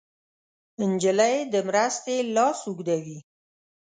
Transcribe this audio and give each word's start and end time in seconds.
نجلۍ 0.91 1.35
د 1.53 1.55
مرستې 1.67 2.15
لاس 2.35 2.59
اوږدوي. 2.65 3.19